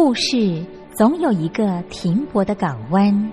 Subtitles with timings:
[0.00, 0.64] 故事
[0.96, 3.32] 总有一个停泊的港湾。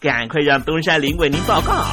[0.00, 1.84] 赶快让东山林为您报告。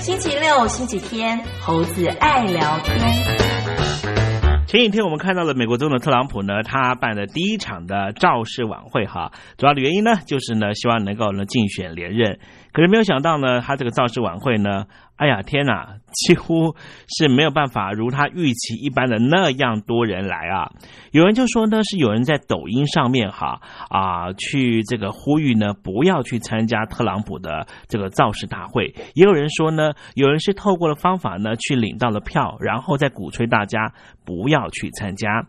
[0.00, 2.98] 星期六、星期天，猴子爱聊天。
[4.66, 12.38] 前几天我们看到了美国总统特朗普呢，他办的第一场的造势晚会哈，主要的原因呢，就是呢，希望能够呢竞选连任。
[12.72, 14.84] 可是没有想到呢，他这个造势晚会呢，
[15.16, 16.76] 哎呀天哪，几乎
[17.08, 20.70] 是没有办法如他预期一般的那样多人来啊！
[21.10, 28.94] 有人就说呢，是有人在抖音上面哈啊去这个呼吁呢，不要去参加特朗普的这个造势大会。
[29.14, 33.92] 也有人说呢，有人是透过了方法呢去领到了票，然后再鼓吹大家
[34.24, 35.46] 不要去参加。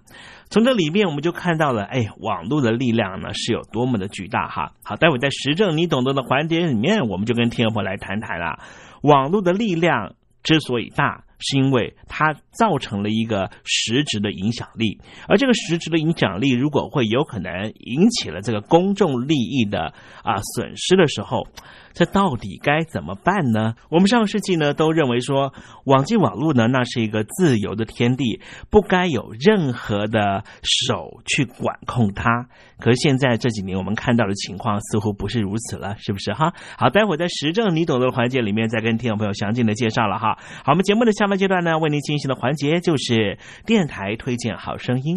[0.50, 4.72] 从这里面我们就看到了，哎，网络的力量呢是有多么的巨大哈。
[4.84, 8.60] 好，待会在时政你懂得的环节里面，我们就跟听众朋友来谈谈了。
[9.04, 19.94] 网络的力量之所以大，是因为它造成了一个实质的影响力，而这个实质的影响力如果会有可能引起了这个公众利益的
[20.24, 21.48] 啊损失的时候。
[21.94, 23.74] 这到底该怎么办呢？
[23.90, 25.54] 我们上世纪呢都认为说，
[25.86, 32.48] 网际网络呢那是一个自由的天地，不该有任何的手去管控它。
[32.80, 36.54] 可是现在这几年我们看到的情况似乎不是如此了，是不是哈？
[36.78, 40.38] 好，待会在时政你懂的环节里面再跟听众朋友详尽的介绍了哈。
[40.64, 45.16] 好，我们节目的下半阶段呢，为您进行的环节就是电台推荐好声音。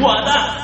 [0.00, 0.63] 我的。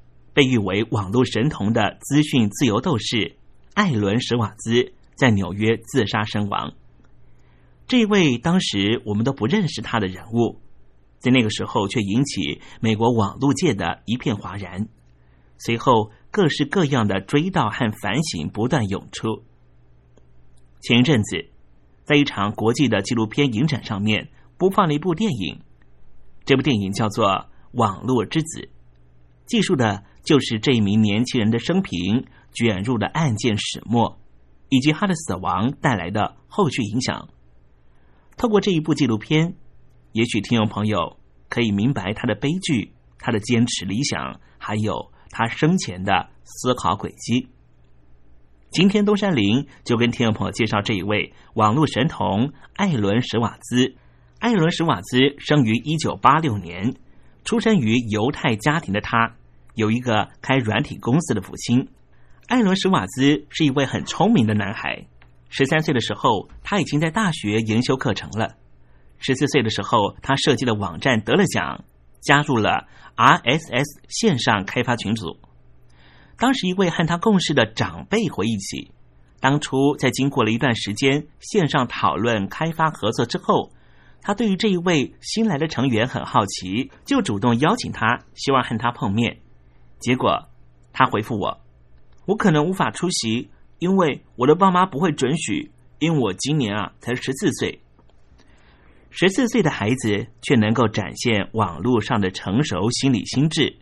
[0.33, 3.35] 被誉为网络神童的资讯自由斗士
[3.73, 6.73] 艾伦·史瓦兹在纽约自杀身亡。
[7.87, 10.61] 这位当时我们都不认识他的人物，
[11.19, 14.87] 在那个时候却引起美国网络界的一片哗然。
[15.57, 19.43] 随后，各式各样的追悼和反省不断涌出。
[20.81, 21.49] 前一阵子，
[22.05, 25.59] 在一场国际的纪录片影展上面播放了一部电影，
[26.45, 27.27] 这部电影叫做
[27.73, 28.61] 《网络之子》，
[29.45, 30.05] 记述的。
[30.23, 34.19] 就是这一名年轻人的生平卷入了案件始末，
[34.69, 37.29] 以及他的死亡带来的后续影响。
[38.37, 39.55] 透过这一部纪录片，
[40.11, 41.17] 也许听众朋友
[41.49, 47.47] 可以明白他的悲剧、他的坚持理想，还有他生前的思考轨迹。
[48.71, 53.95] 今天东山林就跟听众朋友介绍这一位网络神童艾伦·史瓦兹。
[54.39, 56.95] 艾伦·史瓦兹生于一九八六年，
[57.43, 59.35] 出生于犹太家庭的他。
[59.75, 61.87] 有一个开软体公司的父亲，
[62.47, 65.05] 艾伦·史瓦兹是一位很聪明的男孩。
[65.49, 68.55] 十三岁的时候，他已经在大学研修课程了。
[69.19, 71.83] 十四岁的时候，他设计的网站得了奖，
[72.21, 75.37] 加入了 RSS 线上开发群组。
[76.37, 78.91] 当时，一位和他共事的长辈回忆起，
[79.39, 83.71] 当初在经过了一段时间线上讨论开发合作之后，
[84.21, 89.40] 他对于这一位新来的成员很好奇，就主动邀请他，希望和他碰面。
[90.01, 90.49] 结果，
[90.91, 91.61] 他回复我
[92.25, 95.71] ：“我可能无法出席，因为我的爸妈不会准许。
[95.99, 97.79] 因为我今年啊才十四岁，
[99.11, 103.77] 十四岁的孩子却能够展现网络上的成熟心理心智。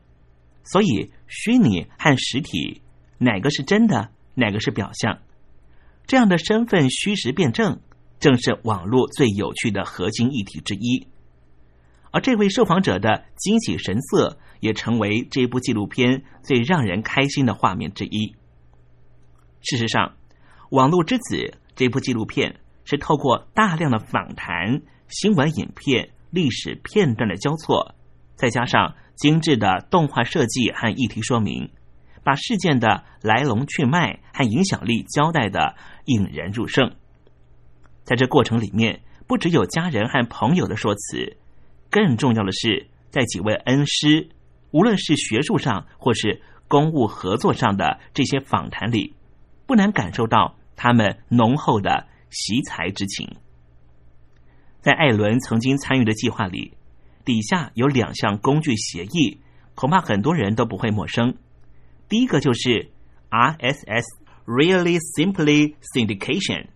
[0.66, 2.82] 所以，虚拟和实体
[3.18, 5.20] 哪个是真的，哪个是表象？
[6.06, 7.80] 这样的身份虚实辩证，
[8.20, 11.08] 正是网络最有趣的核心议题之一。
[12.12, 18.36] 而这位受访者的惊喜神色。”也成为这部纪录片最让人开心的画面之一。
[19.62, 20.10] 事实上，
[20.70, 21.36] 《网络之子》
[21.76, 27.96] 这部纪录片是透过大量的访谈、新闻影片、历史片段的交错，
[28.36, 31.72] 再加上精致的动画设计和议题说明，
[32.24, 36.96] 把事件的来龙去脉和影响力交代的引人入胜。
[38.04, 41.38] 在这过程里面，不只有家人和朋友的说辞，
[41.92, 44.30] 更重要的是在几位恩师。
[44.72, 49.16] 无论是学术上或是公务合作上的这些访谈里，
[49.66, 53.38] 不难感受到他们浓厚的惜才之情。
[54.82, 56.74] 在艾伦曾经参与的计划里，
[57.26, 59.40] 底下有两项工具协议，
[59.76, 61.36] 恐怕很多人都不会陌生。
[62.08, 62.92] 第一个就是
[63.30, 66.68] RSS（Really Simply Syndication），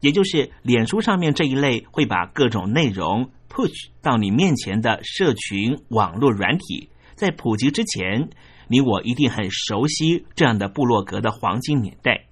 [0.00, 6.88] 也就是脸书上面这一类会把各种内容 push 到你面前的社群网络软体。
[7.14, 8.30] 在普及之前，
[8.68, 12.26] 你我一定很熟悉这样的部落格的黄金年代。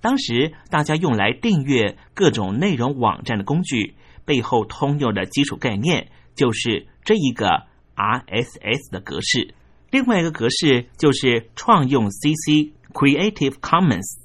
[0.00, 7.64] 当时大家用来订阅各种内容网站的工具，背后通用的基础概念就是这一个
[7.96, 9.54] RSS 的格式。
[9.90, 14.20] 另外一个格式就是创用 CC（Creative Commons），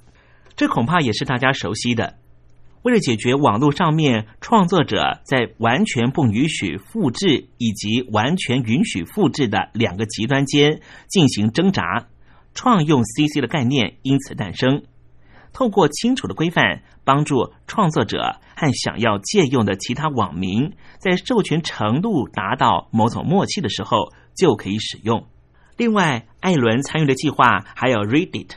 [0.55, 2.17] 这恐怕也是大家熟悉的。
[2.83, 12.07] 为了解决网络上面创作者在完全不允许复制以及完全允许复制的两个极端间进行挣扎，
[12.55, 14.83] 创用 CC 的概念因此诞生。
[15.53, 25.27] 透过清楚的规范，帮助创作者和想要借用的其他网民在授权程度达到某种默契的时候就可以使用。
[25.77, 28.49] 另外，艾伦参与的计划还有 Reddit。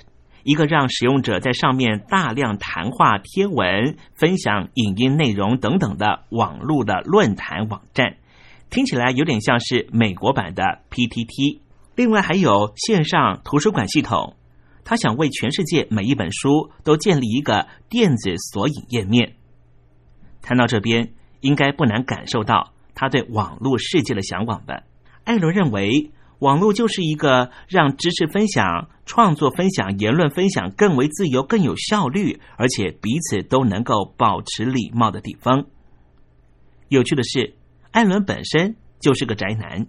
[0.45, 8.17] 一个让使用者在上面大量谈话、贴文、分享影音内容等等的网络的论坛网站，
[8.69, 11.61] 听起来有点像是美国版的 PTT。
[11.97, 14.37] 另外还有线上图书馆系统，
[14.85, 19.37] 他想为全世界每一本书都建立一个电子索引页面。
[20.43, 24.83] 谈到这边，应该不难感受到他对网络世界的向往吧？
[25.25, 26.11] 艾伦认为。
[26.45, 35.65] 网络就是一个让知识分享、创作分享、言论分享更为自由、更有效率，而且彼此都能够保持礼貌的地方。
[36.89, 37.55] 有趣的是，
[37.93, 39.87] 艾伦本身就是个宅男，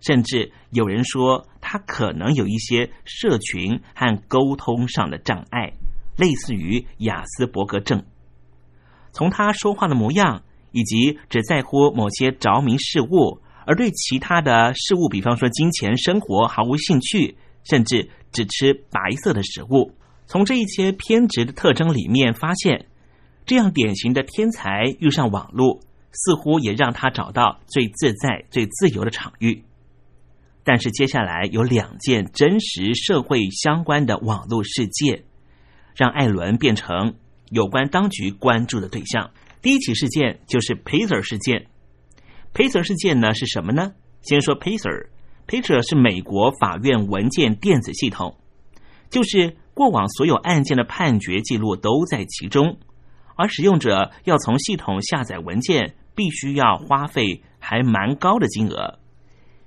[0.00, 5.74] 甚至有人说他可能有一些社群和沟通上的障碍，
[6.16, 8.02] 类似于雅斯伯格症。
[9.12, 19.94] 从他说话的模样，以及只在乎某些着迷事物，而对其他的事物，比方说金钱、生活毫无兴趣，甚至只吃白色的食物。
[20.26, 22.86] 从这一些偏执的特征里面发现，
[23.46, 25.80] 这样典型的天才遇上网络，
[26.12, 29.64] 似乎也让他找到最自在、最自由的场域。
[30.64, 35.24] 但是接下来有两件真实社会相关的网络事件，
[35.94, 37.14] 让艾伦变成。
[37.54, 41.66] 有关当局关注的对象，第一起事件就是 Pacer 事件。
[42.54, 43.92] Pacer 事件呢是什么呢？
[44.20, 48.36] 先说 Pacer，Pacer 是美国法院文件电子系统，
[49.08, 52.78] 就是过往所有案件的判决记录都在其中，
[53.36, 58.98] 而使用者要从系统下载文件，必须要花费还蛮高的金额，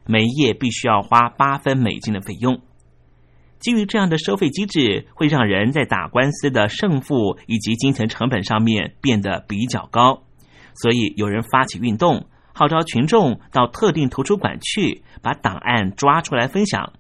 [0.05, 2.61] 每页必须要花八分美金的费用。
[3.57, 10.21] 基于这样的收费机制，会让人在打官司的胜负以及金钱成本上面变得比较高，
[10.75, 16.93] 所以有人发起运动，号召群众到特定图书馆去把档案抓出来分享。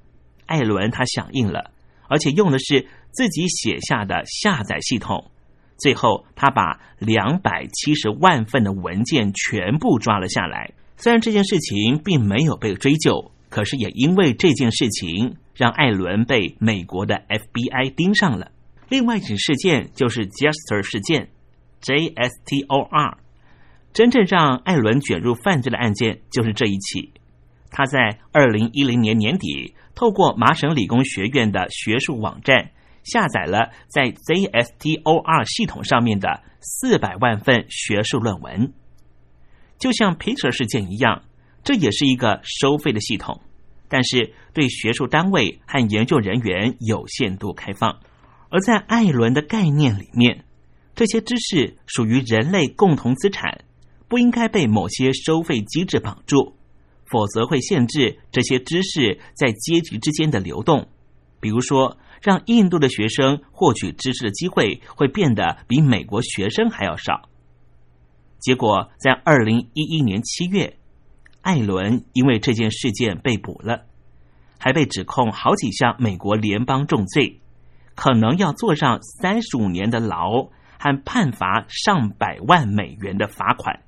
[0.45, 1.71] 艾伦他响应了，
[2.07, 5.31] 而且用的是自己写下的下载系统，
[5.79, 10.73] 最后他把两百七十万份的文件全部抓了下来。
[10.97, 15.37] 虽然这件事情并没有被追究，可是也因为这件事情。
[15.57, 18.51] 让艾伦被美国的 FBI 盯上了。
[18.89, 21.29] 另外一起事件就是 Jester 事件
[21.79, 23.17] ，J-S-T-O-R。
[23.95, 27.13] 真正让艾伦卷入犯罪的案件就是这一起。
[27.71, 32.71] 他在二零一零年年底，透过麻省理工学院的学术网站
[33.03, 38.73] 下载了在 ZSTOR 系统上面的四百万份学术论文。
[39.79, 41.23] 就像 Peter 事件一样，
[41.63, 43.39] 这也是一个收费的系统。
[43.87, 48.01] 但是对学术单位和研究人员有限度开放，
[48.49, 50.43] 而在艾伦的概念里面，
[50.95, 53.63] 这些知识属于人类共同资产，
[54.07, 56.55] 不应该被某些收费机制绑住，
[57.05, 60.87] 否则会限制这些知识在阶级之间的流动。
[61.39, 67.29] 比如说，让印度的学生获取知识的机会会变得比美国学生还要少。
[68.39, 70.77] 结果在二零一一年七月。
[71.41, 73.85] 艾伦因为这件事件被捕了，
[74.57, 77.39] 还被指控好几项美国联邦重罪，
[77.93, 83.83] 可能要坐上三十五年的牢和判罚上百万美元的罚款。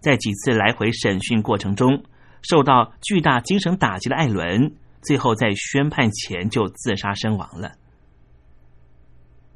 [0.00, 2.04] 在几次来回审讯过程中，
[2.42, 7.72] 受到巨大精神打击的艾伦，最后在宣判前就自杀身亡了。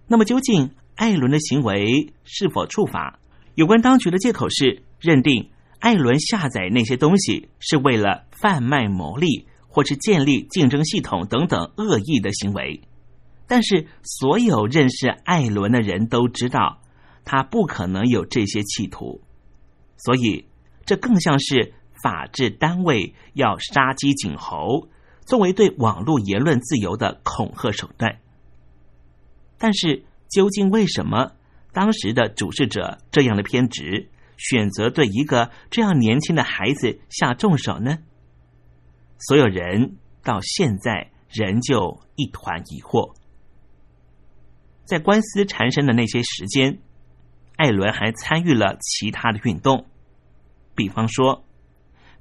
[0.07, 3.19] 那么，究竟艾伦的行为是否触法？
[3.55, 5.51] 有关当局的借口是认定。
[5.79, 12.83] 艾伦下载那些东西是为了贩卖牟利，或是建立竞争系统等等恶意的行为。
[13.49, 16.81] 但是，所有认识艾伦的人都知道，
[17.25, 19.21] 他不可能有这些企图。
[20.05, 20.49] 所以，
[20.85, 24.88] 这更像是法治单位要杀鸡儆猴，
[25.25, 28.19] 作为对网络言论自由的恐吓手段。
[29.59, 31.33] 但是，究竟为什么
[31.73, 34.09] 当时的主事者这样的偏执？
[34.38, 37.99] 选择对一个这样年轻的孩子下重手呢？
[39.19, 43.15] 所有人到现在仍旧一团疑惑。
[44.85, 46.81] 在官司缠身的那些时间，
[47.57, 49.87] 艾伦还参与了其他的运动，
[50.75, 51.45] 比方说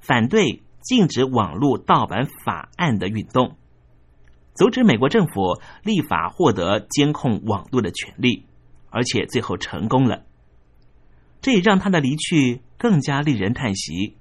[0.00, 3.56] 反对禁止网络盗版法案的运动，
[4.54, 8.46] 阻止美国政府立法获得监控网络的权利，
[8.90, 10.24] 而且最后成功了。
[11.40, 14.16] 这也让他的离去更加令人叹息。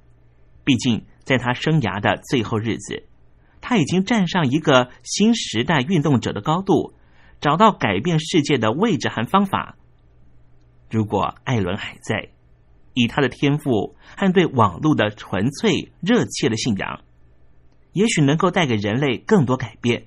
[0.63, 3.07] 毕竟，在他生涯的最后日子，
[3.61, 6.93] 他已经站上一个新时代运动者的高度，
[7.39, 9.75] 找到改变世界的位置和方法。
[10.89, 12.29] 如果艾伦还在，
[12.93, 17.01] 以他的天赋和对网络的纯粹热切的信仰，
[17.93, 20.01] 也许能够带给人类更多改变。《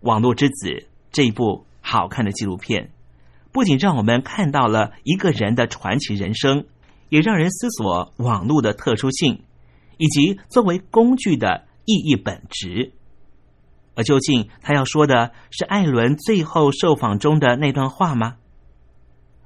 [0.00, 0.68] 网络之子》
[1.10, 2.90] 这一部好看的纪录片。
[3.52, 6.66] 不仅让我们看到了一个人的传奇人生，
[7.08, 9.44] 也让人思索网络的特殊性，
[9.96, 12.92] 以及作为工具的意义本质。
[13.94, 18.38] 而究竟他要说的是艾伦最后受访中的那段话吗？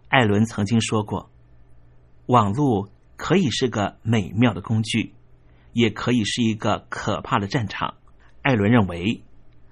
[0.08, 1.27] 艾伦曾经说过
[2.28, 5.12] ：“网络可以是个美妙的工具，
[5.74, 7.96] 也可以是一个可怕的战场。”
[8.40, 9.22] 艾伦认为，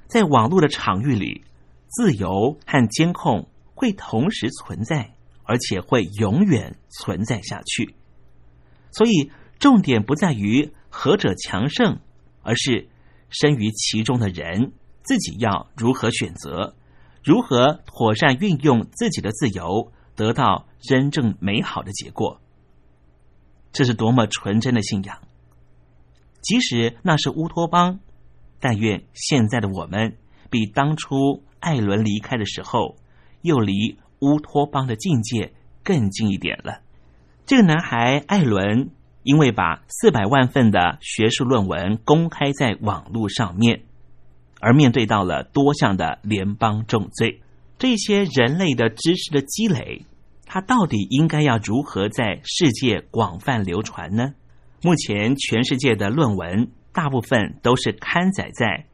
[0.06, 1.44] 在网络的场域里，
[1.88, 3.48] 自由和监控。
[3.78, 7.94] 会同时存在，而且会永远存在下去。
[8.90, 11.98] 所以，重点不在于何者强盛，
[12.40, 12.88] 而是
[13.28, 16.74] 身于其中的人自己要如何选择，
[17.22, 22.40] 如何妥善运用自己的自由，得到真正美好的结果。
[23.76, 25.18] 这是多么纯真的信仰！
[26.40, 28.00] 即使那是乌托邦，
[28.58, 30.16] 但愿现在的我们
[30.48, 32.96] 比当初艾伦离开的时候，
[33.42, 35.52] 又离乌托邦的境界
[35.84, 36.80] 更近一点了。
[37.44, 38.88] 这个男孩艾伦，
[39.22, 43.82] 因为把四百万份的学术论文公开在网络上面，
[44.58, 47.42] 而面对到了多项的联邦重罪。
[47.76, 50.06] 这些人类的知识的积累。
[50.56, 54.32] 它到底应该要如何在世界广泛流传呢？
[54.82, 58.86] 目前全世界的论文大部分都是刊载在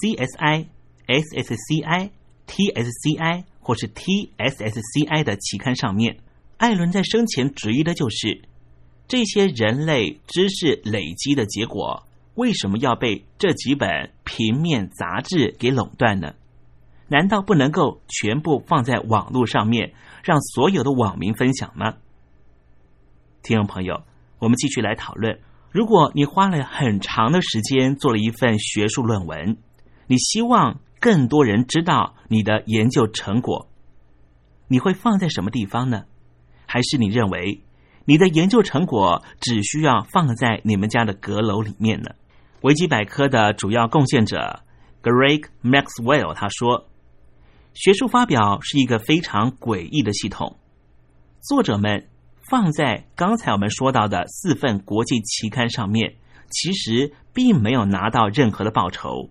[0.00, 0.68] CSI、
[1.06, 2.10] SSCI、
[2.46, 6.20] TSCI 或是 TSSCI 的期刊上面。
[6.56, 8.40] 艾伦在生前质疑的就是
[9.06, 12.04] 这些人类知识累积的结果，
[12.34, 16.32] 为什么要被这几本平面杂志给垄断呢？
[17.08, 19.92] 难道不能够全部放在网络上面？
[20.22, 21.94] 让所有的网民分享吗？
[23.42, 24.02] 听众朋友，
[24.38, 25.40] 我们继续来讨论。
[25.70, 29.56] 如果你花了很长的时间做了一份学术论文，
[30.06, 33.68] 你希望更多人知道你的研究成果，
[34.68, 36.04] 你会放在什么地方呢？
[36.66, 37.62] 还是你认为
[38.04, 42.10] 你的研究成果只需要放在你们家的阁楼里面呢？
[42.60, 44.60] 维基百科的主要贡献者
[45.02, 46.89] Greg Maxwell 他说。
[47.72, 50.58] 学术发表是一个非常诡异的系统。
[51.40, 52.08] 作者们
[52.42, 56.16] 放在刚才我们说到的四份国际期刊上面，
[56.50, 59.30] 其实并没有拿到任何的报酬，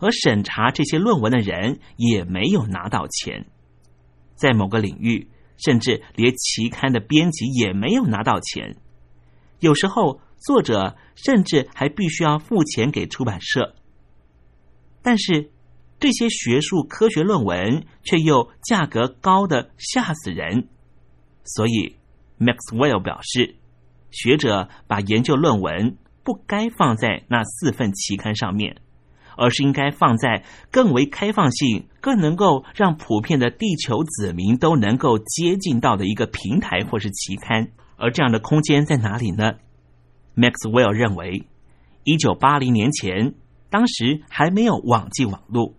[0.00, 3.46] 而审查这些论文的人也没有拿到钱。
[4.34, 8.76] 在某个领域，甚至连期刊的编辑也没有拿到钱。
[9.60, 13.76] 有时候，作者甚至还必须要付钱给出版社。
[15.02, 15.52] 但是。
[16.00, 20.66] 这些学术科学论文却又价格高的吓死人，
[21.44, 21.96] 所以
[22.38, 23.56] Maxwell 表示，
[24.10, 28.76] 学者把研究论文不该放在那四份期刊上面，
[29.36, 37.68] 而是应该放在更为开放性、更能够让普遍的地球子民都能够接近到的一个平台或是期刊。
[37.96, 39.52] 而这样的空间在哪里呢
[40.34, 41.46] ？Maxwell 认为，
[42.04, 43.34] 一九八零年前，
[43.68, 45.74] 当时还没有网际网络。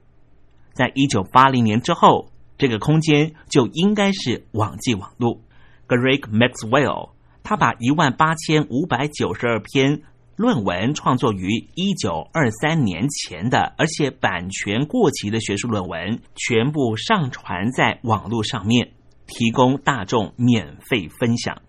[0.82, 5.39] 在一九八零年之后，这个空间就应该是网际网络。
[5.88, 7.12] Greg Maxwell
[7.44, 10.02] 他把一万八千五百九十二篇
[10.36, 18.94] 论文创作于一九二三年前的，而且版权过期的学术论文，全部上传在网络上面，
[19.28, 21.62] 提供大众免费分享。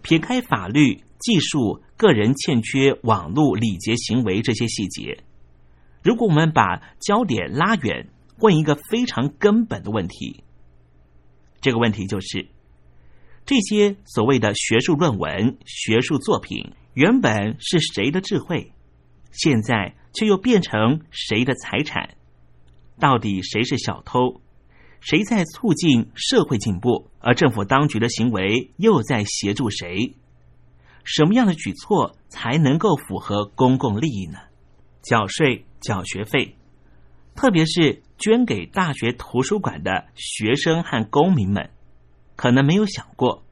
[0.00, 5.18] 撇开法律、技术、个人欠缺网络礼节行为这些细节。
[6.02, 8.08] 如果我们把焦点拉远，
[8.38, 10.44] 问一个非常根本的问题，
[11.60, 12.48] 这个问题就是：
[13.44, 18.72] 这些所谓的学术论文、学术作品，原本是谁的智慧，
[19.30, 22.16] 现在却又变成谁的财产？
[22.98, 24.40] 到底谁是小偷？
[25.00, 27.10] 谁在促进社会进步？
[27.18, 30.14] 而政府当局的行为又在协助谁？
[31.04, 34.38] 什么样的举措才能够符合公共利益呢？
[35.02, 35.66] 缴税。
[35.80, 36.56] 缴学费，
[37.34, 41.70] 特别是捐给大学图书馆的学生和公民们，
[42.36, 43.44] 可能没有想过，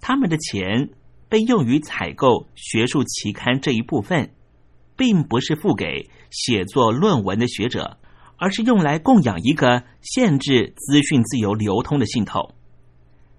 [0.00, 0.90] 他们的钱
[1.28, 4.30] 被用于采购学术期刊这一部分，
[4.96, 7.98] 并不是付给写作论文的学者，
[8.36, 12.54] 而是用来供养一个限制资讯自由流通的系统。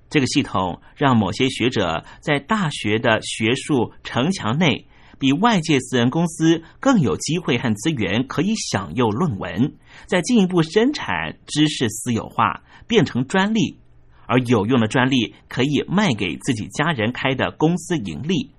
[0.10, 4.88] 这个系统让某些学者在大学的学术城墙内。
[5.20, 9.74] 比外界私人公司更有机会和资源可以享用论文，
[10.06, 13.80] 再进一步生产知识私有化，变成专利，
[14.26, 18.52] 而有用的专利可以卖给自己家人开的公司盈利，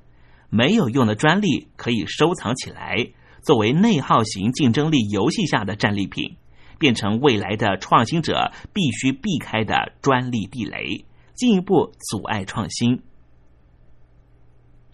[0.49, 3.09] 没有用的专利可以收藏起来，
[3.43, 6.37] 作为内耗型竞争力游戏下的战利品，
[6.79, 13.03] 变成未来的创新者必须避开的专利地雷，进一步阻碍创新。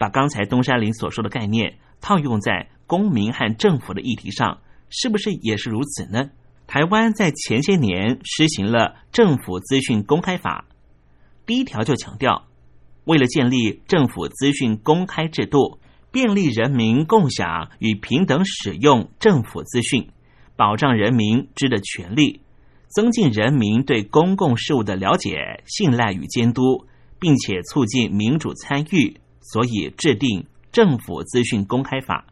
[0.01, 4.59] 把刚才东山林所说的概念套用在公民和政府的议题上，
[4.89, 6.31] 是不是也是如此呢？
[6.65, 10.65] 台湾在前些年实行了政府资讯公开法，
[11.45, 12.47] 第一条就强调，
[13.03, 15.77] 为了建立政府资讯公开制度，
[16.11, 20.09] 便利人民共享与平等使用政府资讯，
[20.55, 22.41] 保障人民知的权利，
[22.87, 26.87] 增进人民对公共事务的了解、信赖与监督，
[27.19, 29.17] 并且促进民主参与。
[29.41, 32.25] 所以制定政府资讯公开法》。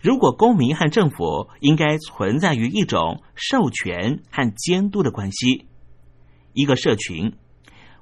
[0.00, 5.66] 如果公民和政府应该存在于一种授权和监督的关系，
[6.52, 7.32] 一个社群，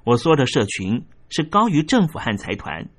[0.03, 2.89] 我说的社群是高于政府和财团，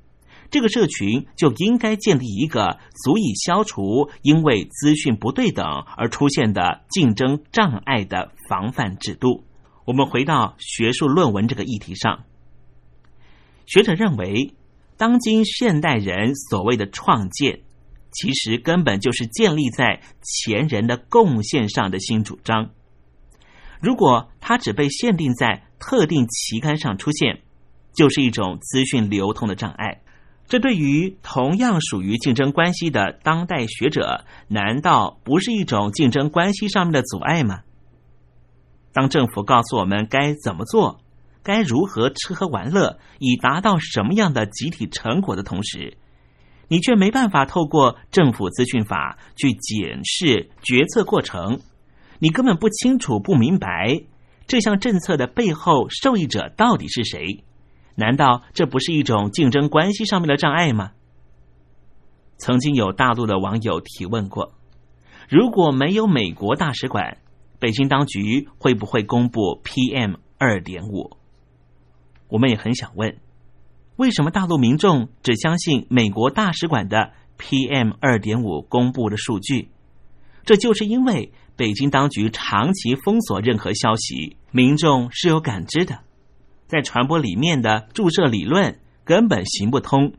[0.50, 5.64] 这个社群就应该建立一个足以消除因为资讯不对等
[5.96, 9.44] 而出现的竞争障碍的防范制度。
[9.84, 12.24] 我们回到学术论文这个议题上，
[13.64, 14.54] 学者认为，
[14.98, 17.60] 当今现代人所谓的创建。
[18.10, 22.70] 其实根本就是建立在前人的贡献上的新主张。
[23.80, 27.42] 如果它只被限定在特定期刊上出现，
[27.94, 30.00] 就是一种资讯流通的障碍。
[30.46, 37.60] 这对于同样属于竞争关系的当代学者，难道不是一种竞争关系上面的阻碍吗？
[38.94, 41.02] 当政府告诉我们该怎么做，
[41.42, 45.96] 该如何吃喝玩乐，以达到什么样的集体成果的同时，
[46.68, 51.60] 你却没办法透过政府资讯法去检视决策过程，
[52.18, 54.02] 你根本不清楚、不明白
[54.46, 57.44] 这项政策的背后受益者到底是谁？
[57.94, 60.92] 难道这不是一种竞争关系上面的障碍吗？
[62.38, 64.52] 曾经有大陆的网友提问过：
[65.28, 67.18] 如果没有美国大使馆，
[67.58, 71.17] 北京当局会不会公布 PM 二点五？
[72.28, 73.16] 我们也很想问。
[73.96, 79.70] 为什么大陆民众只相信美国大使馆的 PM 二点五公布的数据？
[80.44, 85.98] 这就是因为北京当局长期封锁任何消息，民众是有感知的。
[86.66, 90.12] 在传播里面的注射理论根本行不通。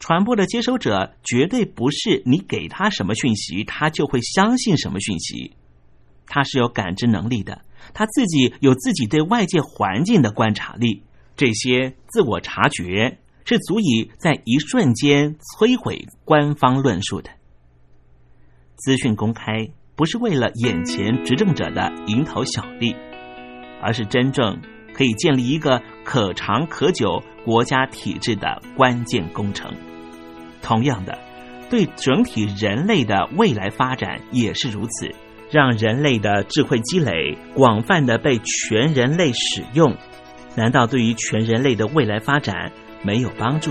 [0.00, 5.56] 传播的接收者绝对不是你给他什么讯息，他就会相信什么讯息。
[6.26, 7.62] 他是有感知能力的，
[7.94, 11.02] 他自己有自己对外界环境的观察力。
[11.38, 17.30] 这些自我察觉是足以在一瞬间摧毁官方论述的。
[18.74, 22.92] 资讯公开不是为了眼前执政者的蝇头小利，
[23.80, 24.60] 而是真正
[24.92, 29.72] 可以建立一个可长可久国家体制的关键工程。
[30.60, 31.16] 同样的，
[31.70, 35.14] 对整体人类的未来发展也是如此，
[35.52, 39.96] 让人类的智慧积累广泛的被全人类使用。
[40.58, 42.72] 难道对于全人类的未来发展
[43.04, 43.70] 没有帮助？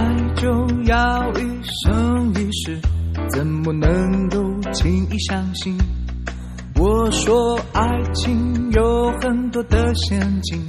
[0.00, 0.48] 爱就
[0.86, 2.80] 要一生一世，
[3.28, 4.38] 怎么能够
[4.72, 5.76] 轻易相信？
[6.76, 7.84] 我说爱
[8.14, 10.66] 情有很多的陷阱，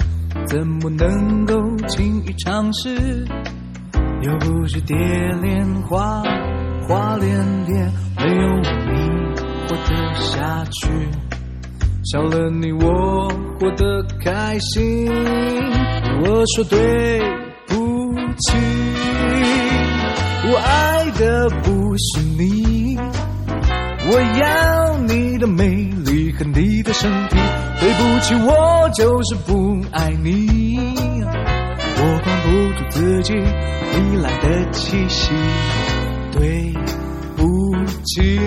[0.47, 1.55] 怎么能够
[1.88, 3.25] 轻易尝试？
[4.21, 4.97] 又不是蝶
[5.41, 6.21] 恋花，
[6.88, 7.73] 花恋蝶，
[8.17, 8.65] 没有你
[9.65, 10.89] 活得下去。
[12.11, 15.09] 少了你我活得开心。
[16.23, 17.21] 我说对
[18.41, 18.57] 不起，
[20.47, 22.97] 我爱的不是你，
[24.09, 27.37] 我要你的美丽和你的身体。
[27.79, 30.79] 对不起，我就是不爱你，
[31.97, 35.29] 我管不住自己糜烂的气息。
[36.31, 36.73] 对
[37.37, 37.45] 不
[38.05, 38.39] 起，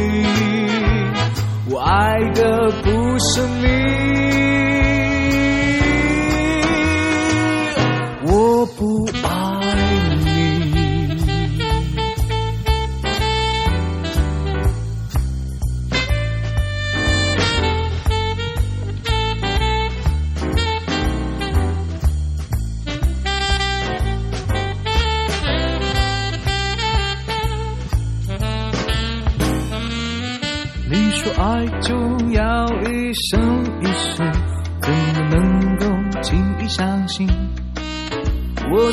[1.70, 2.90] 我爱的不
[3.20, 4.33] 是你，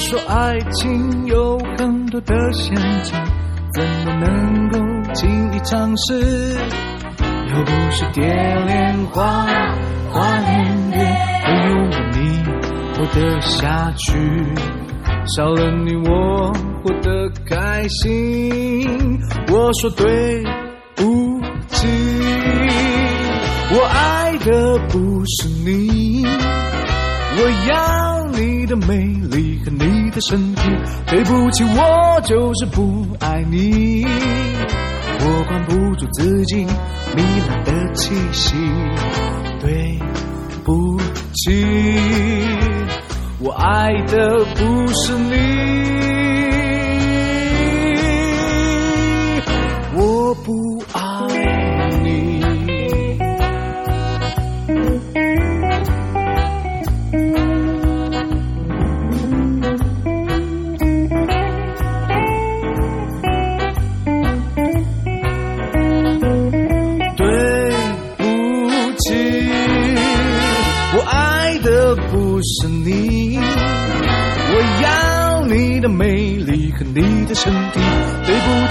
[0.01, 3.13] 说爱情有很多的陷阱，
[3.71, 4.79] 怎么能够
[5.13, 6.57] 轻易尝试？
[7.53, 9.45] 又不是蝶恋花，
[10.09, 10.97] 花恋蝶，
[11.45, 12.43] 没有了你
[12.97, 14.17] 活得下去，
[15.27, 16.51] 少了你我
[16.83, 19.19] 活得开心。
[19.49, 20.43] 我说对
[20.95, 21.87] 不起，
[23.69, 26.25] 我爱的不是你，
[27.37, 30.61] 我要你的美丽和你的身体。
[31.07, 36.65] 对不起，我就是不爱你，我管不住自己
[37.15, 37.17] 糜
[37.47, 38.55] 烂的气息。
[39.59, 39.99] 对
[40.63, 40.97] 不
[41.33, 41.65] 起，
[43.39, 46.20] 我爱的不是你。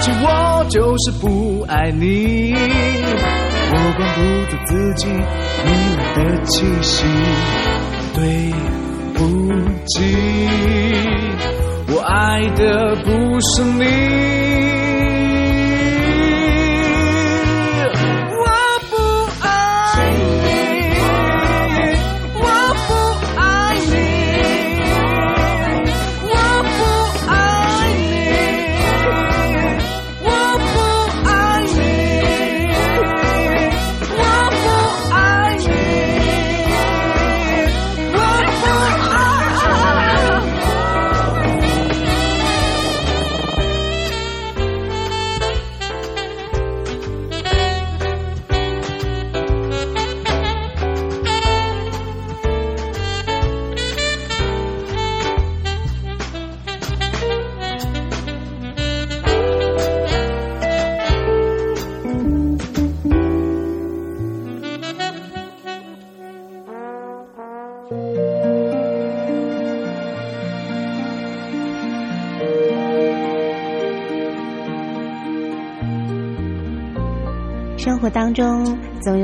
[0.01, 5.13] 其实，我就是不爱你，我管不住自己迷
[5.95, 7.05] 人的气息。
[8.13, 8.51] 对
[9.13, 9.19] 不
[9.87, 9.93] 起，
[11.87, 14.50] 我爱的不是你。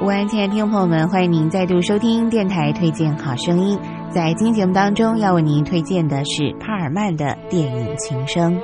[0.00, 3.78] 午安，亲爱的听众朋友们，欢迎您再度收听电台推荐好声音。
[4.10, 8.56] 在今天节目当中，要为您推荐的是帕尔曼的电影《琴声》。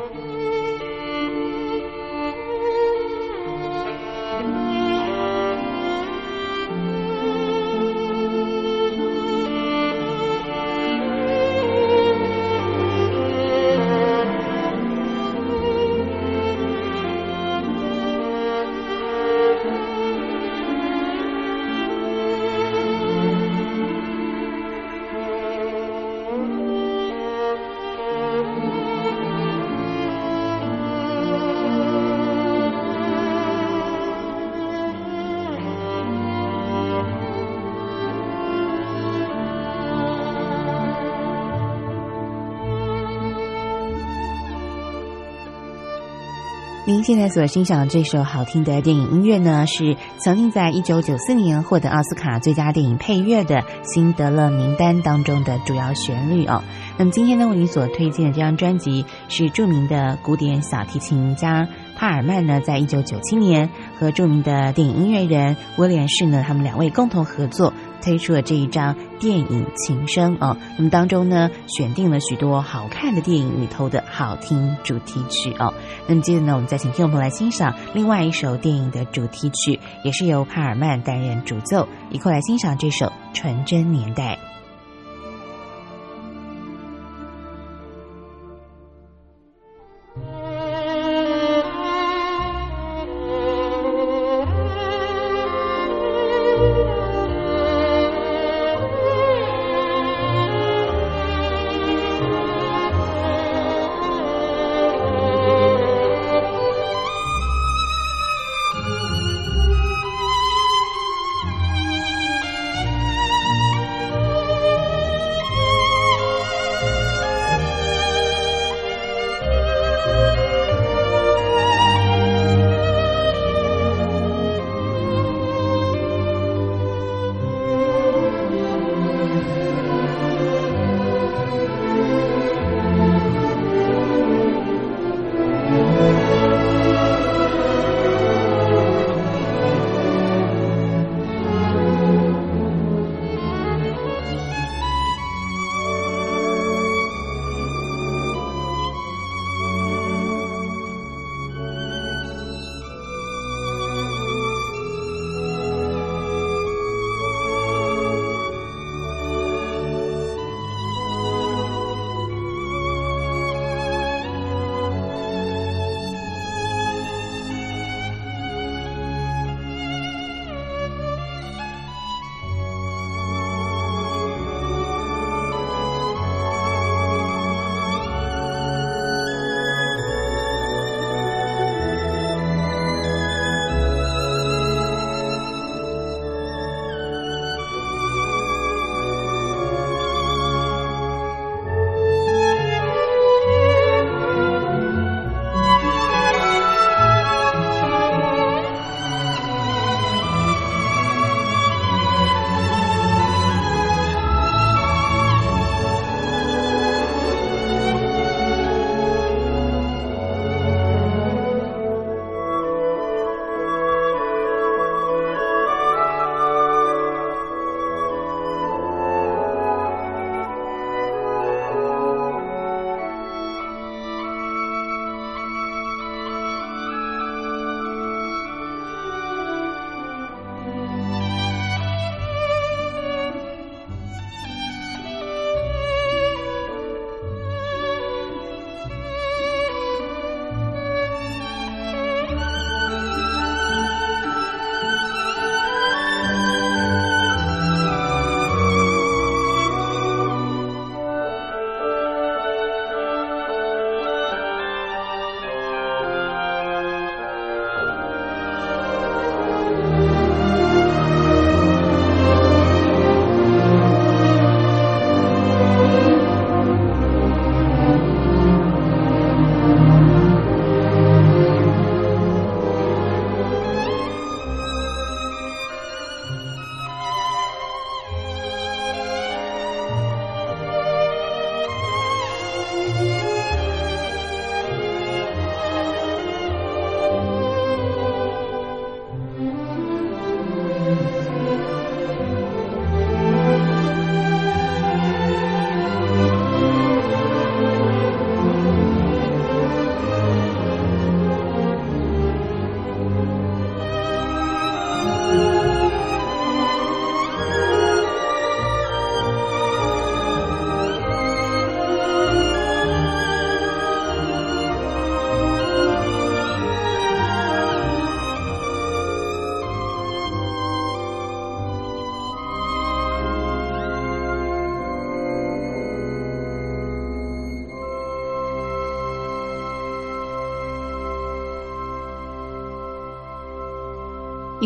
[46.99, 56.65] 您现在所欣赏的这首好听的电影音乐呢，是曾经在一九九四年获得奥斯卡最佳电影配乐的《辛德勒名单》当中的主要旋律哦。
[56.97, 67.73] 那么今天呢，为您所推荐的这张专辑是著名的古典小提琴家帕尔曼呢，在一九九七年和著名的电影音乐人威廉士呢，他们两位共同合作。
[68.03, 75.73] 推出了这一张电影《琴声》啊，那么当中呢，选定了许多好看的电影里头的好听主题曲哦。
[76.07, 84.35] 那么接着呢，我们再请听众朋友来欣赏另外一首电影的主题曲，也是由帕尔曼担任主奏，一块来欣赏这首《纯真年代》。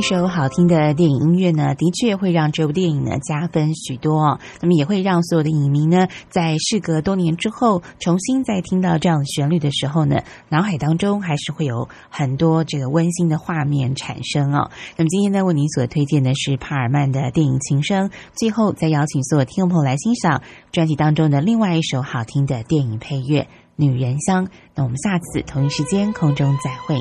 [0.03, 4.41] 一首好听的电影音乐呢，的确会让这部电影呢加分许多。
[4.61, 14.73] 那么也会让所有的影迷呢，在事隔多年之后，重新再听到这样的旋律的时候呢，脑海当中还是会有很多这个温馨的画面产生哦。
[14.97, 20.43] 那么今天呢，为您所推荐的是帕尔曼的电影《琴声》，最后再邀请所有听众朋友来欣赏
[20.73, 23.43] 专辑当中的另外一首好听的电影配乐
[23.77, 24.47] 《女人香》。
[24.75, 27.01] 那我们下次同一时间空中再会。